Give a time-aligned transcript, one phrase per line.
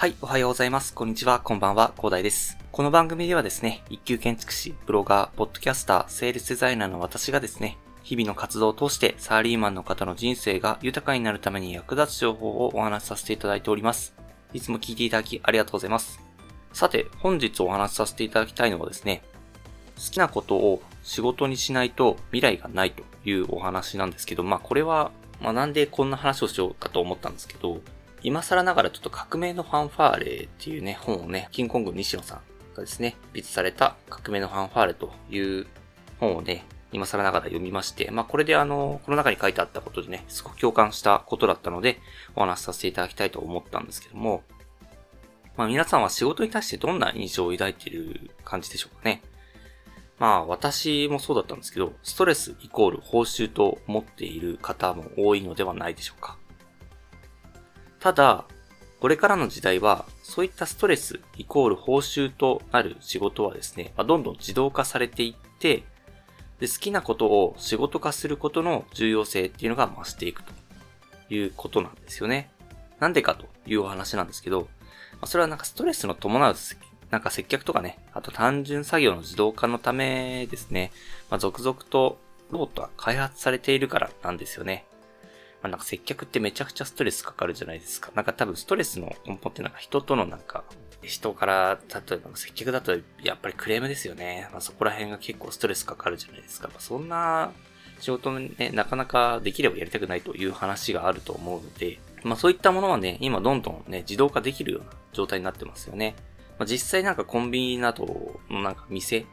[0.00, 0.94] はい、おはようございます。
[0.94, 2.56] こんにちは、こんばんは、広大です。
[2.72, 14.14] この番組ではですね、一級建築士、ブロガー、ポッドキャスター、セールスデザイナーの私がですね、日々の活動を通してサラリーマンの方の人生が豊かになるために役立つ情報をお話しさせていただいております。
[14.54, 16.18] いつも聞いていただきありがとうございます。
[16.72, 19.22] さて、本日お話しさせていただきたいのはですね、
[19.96, 25.10] 好きなことを仕事にしないと未来がないというお話なんですけど、まあこれは、
[25.42, 27.82] まあなんでこんな話をしようかと思ったんですけど、
[28.22, 32.40] 今更ながらちょっと革命のファンファーレっていうね、本をね、キングコング西野さん
[32.74, 35.66] がですね、筆された革命のファンファーレという
[36.18, 41.98] 本をね、今更ながら読みまして、まあこれであの、この中に書いてあったことでね、すごく共感したことだったので、
[42.34, 44.42] お話しさせていただきたいと思ったんですけども、
[45.56, 49.22] まあ皆さんは仕事に対してどんな印象を抱いている感じでしょうかね。
[50.18, 56.39] まあ私もそうだったんですけど、ストレスイコール報酬と思っている方も多いのではないでしょうか。
[58.00, 58.44] ただ、
[59.00, 65.84] これからの時代は、そういったストレスイコール報酬となる仕事はですね、ま、どんどん自動化されていって、
[66.60, 70.52] で、好きなことを仕事化することの重要性っていうのが増していくと
[71.34, 72.50] いうことなんですよね。
[73.00, 74.68] なんでかというお話なんですけど、
[75.20, 76.54] ま、それはなんかストレスの伴う、
[77.10, 80.92] なんか接客とかね、あと単純作業の自動化のためですね、
[81.28, 82.18] まあ、続々と
[82.50, 84.84] ロボットは開発されているからなんですよね。
[85.62, 88.10] まあ、なんか接客ってめちゃくちゃストレスかかるじゃないですか。
[88.14, 90.64] なんか多分ストレスの根本ってなんか人とのなんか、
[91.02, 92.92] 人から、例えば接客だと
[93.22, 94.48] やっぱりクレームですよね。
[94.52, 96.68] まあ、そこら辺が結構ストレスかかるじゃないですか。
[96.68, 97.52] まあ、そんな
[98.00, 106.16] 仕事ね、なかなかできればやりたくないという話があると思うので、まあそういったものはね、今どんどんね、自動化できるような状態になってますよね。
[106.58, 109.26] まあ、実際なんかコンビニなどのなんか店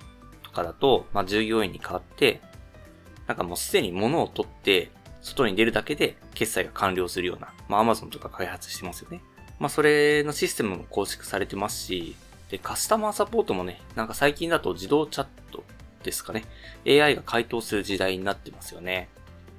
[0.44, 2.42] とかだと、まあ従業員に代わって、
[3.28, 4.92] なんかもうすでに物を取って、
[5.22, 9.22] 外に出るだけで決済が完了するような、まあ Amazon とか開発してますよね。
[9.60, 12.16] まあそれのシステムも構築されてますし、
[12.50, 15.64] で、カスタマーサポートもね、なんか最近だと自動チャット
[16.04, 16.46] ですかね。
[16.86, 19.10] AI が回答する時代になってますよね。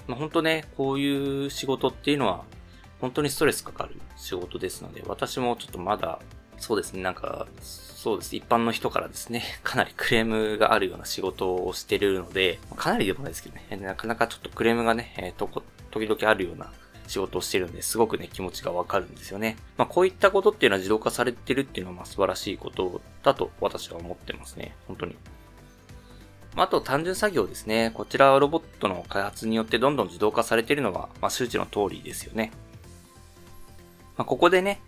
[0.07, 2.45] まあ本当ね、こういう仕事っていうのは、
[3.01, 6.19] 本当にストレスかかる仕事ですので、私もちょっとまだ、
[6.59, 8.37] そうですね、なんか、そうです。
[8.37, 16.73] 一般の人からですね、 かなりクレームがあるような仕事をしてるので、かなりでもないですけどね、なかなかちょっとクレームがね、えー、とこ、時々あるような
[17.09, 19.57] 仕事をしてるんで、すごくね、気持ちがわかるんですよね。
[19.77, 24.77] まあ、こういったことっていうのは自動化されてるっていうのは、まあ、素晴らしいことだと私は思ってますね。
[24.87, 25.17] 本当に。
[26.57, 27.93] あと、単純作業ですね。
[27.95, 32.53] こちらはロボットの開発によってどんどん自動化されているのは、まあ、周知の通りですよね。
[34.17, 34.81] まあ、ここでね、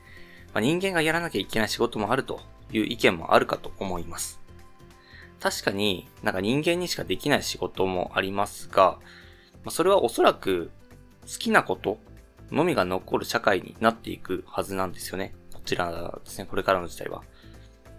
[0.53, 2.41] ま、人間がやらなきゃいけない仕事もあると
[2.73, 4.41] いう意見もあるかと思います。
[5.41, 8.99] 確かになんか人間にしかできない仕事もありますが、
[9.65, 10.71] まそれはおそらく
[11.23, 11.99] 好きなこと
[12.51, 15.35] のみが残る社会になっていくはずなんですよね。
[15.53, 17.23] こちらですね、これからの時代は。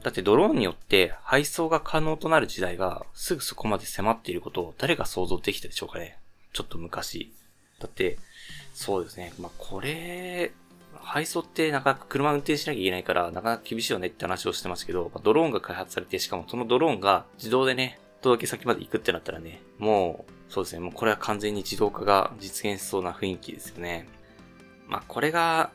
[0.03, 6.18] だってドローンによって配送が可能となる時代がすぐそこまで迫っていることを誰が想像できたでしょうかね。
[6.53, 7.33] ちょっと昔。
[7.79, 8.18] だって、
[8.73, 9.33] そうですね。
[9.39, 10.51] まあ、これ、
[11.03, 24.07] 配送ってなかなか車運転しなきゃいけないから、なかなか厳しいよねって話をしてますけど、ドローンが開発されて、しかもそのドローンが自動でね、届け先まで行くってなったらね、もう、そうですね、もうこれは完全に自動化が実現しそうな雰囲気ですよね。
[24.88, 25.72] まあ、これが、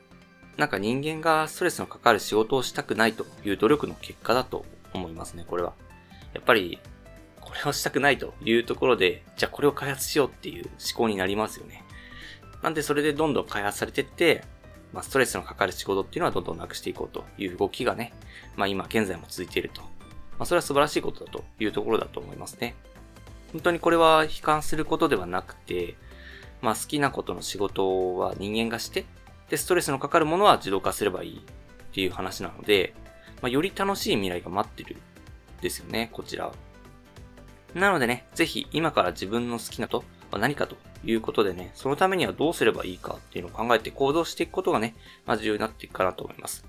[0.56, 4.64] なんか人間がストレスのかかる仕事をしたくないという努力の結果だと
[4.94, 5.74] 思いますね、これは。
[6.34, 6.78] やっぱり、
[7.40, 11.84] これをしたくないというところで、じゃあこれを開発しようっていう思考になりますよね。
[12.62, 14.44] なんでそれでどんどん開発されてって、
[14.96, 18.14] まあ、ストレスのかかる仕事っていうのはどんどんなくしていこうという動きがね、
[18.56, 19.82] まあ今現在も続いていると。
[19.82, 19.88] ま
[20.40, 22.74] あそれは素晴らしいことだというところだと思いますね。
[23.52, 25.96] 本当にこれは悲観することではなくて、
[26.62, 29.04] まあ好きなことの仕事は人間がして、
[29.50, 31.40] で、ストレスのかかるものは自動化すればいいっ
[31.92, 32.94] ていう話なので、
[33.42, 34.96] まあより楽しい未来が待ってる
[35.60, 36.50] ですよね、こちら。
[37.76, 44.94] なのでね、ぜひ今から自分の好きなとは何かということでね、そのためにはどうすればいいかっていうのを考えて行動していくことがね、
[45.26, 46.64] まあ重要になっていくかなと思います。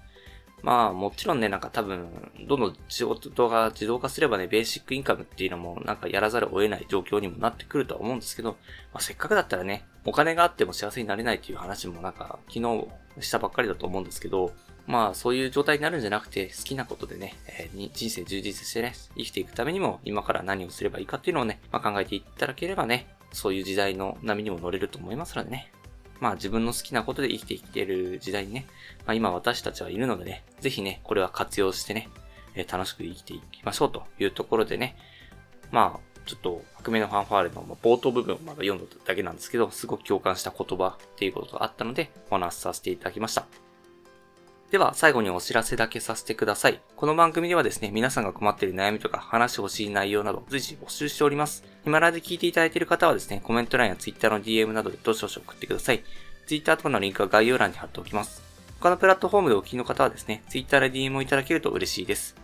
[0.63, 2.09] まあもちろんね、なんか多分、
[2.45, 8.57] どんどん仕事が自動化すればね、ベーシックインカムっていうのもなんかやらざるを得ない状況にもなってくるとは思うんですけど、
[8.94, 12.88] まあ、せっかくだったらね、お金があっても幸せになれないっていう話もなんか昨日
[13.21, 14.51] したばっかりだと思うんですけど、
[14.88, 25.72] まあそういう状態になるんじゃなくて好きなことでね、えー、人生充実してね、生きていくためにも今から何をすればいいかっていうのをね、まあ、考えていただければね、そういう時代の波にも乗れると思いますのでね。
[26.19, 28.66] まあ自分の好きなことで生きていける時代にね、
[29.06, 32.10] まあ今私たちはいるのでね、ぜひね、これは活用してね、
[32.56, 34.95] えー、楽しく生きていきましょうというところでね、
[35.69, 43.67] まあ、ちょっと、革命のファンファーレの冒頭部分をまだ読んだだけなんですけど、すごく共感した言葉っていうことがあったので、お話しさせていただきました。
[44.72, 46.81] では、最後にお知らせだけさせてください。
[46.98, 51.64] この番組ではですね、皆さんが困っている悩みとか話してほしい内容など随時募集しております。
[51.86, 56.04] ヒマラで聞いていただいている方はですね、コメント欄や Twitter の DM などでどしどし送ってください。
[56.48, 58.44] Twitter とのリンクは概要欄に貼っておきます。
[58.81, 62.36] 他のプラットフォームでお聞きの方はですね、Twitter で DM をいただけると嬉しいです。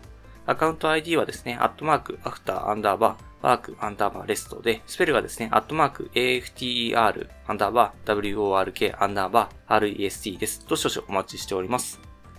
[0.45, 10.65] アカウント ID はですね、アットマーク、アフター、アンダーバー、ワーク、アンダーバー、レストで、スペルがですね、アットマーク、AFTER、アンダーバー、WORK、アンダーバー、REST です。
[10.69, 12.12] どしどしお待ちしております。